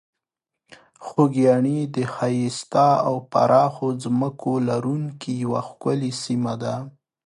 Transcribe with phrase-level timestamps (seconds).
[1.05, 6.75] خوږیاڼي د ښایسته او پراخو ځمکو لرونکې یوه ښکلې سیمه ده.